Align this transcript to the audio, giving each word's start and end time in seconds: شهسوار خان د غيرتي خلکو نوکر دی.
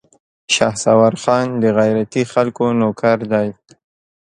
شهسوار 0.55 1.13
خان 1.23 1.47
د 1.61 1.65
غيرتي 1.77 2.23
خلکو 2.33 2.65
نوکر 2.81 3.17
دی. 3.31 3.47